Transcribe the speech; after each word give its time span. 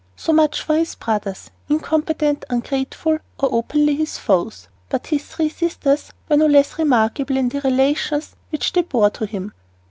So 0.15 0.33
much 0.33 0.61
for 0.63 0.75
his 0.77 0.95
brothers 0.95 1.51
incompetent, 1.69 2.43
ungrateful, 2.49 3.19
or 3.39 3.53
openly 3.53 3.95
his 3.95 4.17
foes. 4.17 4.67
But 4.89 5.05
his 5.05 5.23
three 5.25 5.49
sisters 5.49 6.11
were 6.27 6.37
no 6.37 6.47
less 6.47 6.79
remarkable 6.79 7.37
in 7.37 7.49
the 7.49 7.61
relations 7.61 8.35
which 8.49 8.73
they 8.73 8.81
bore 8.81 9.11
to 9.11 9.27
him. 9.27 9.53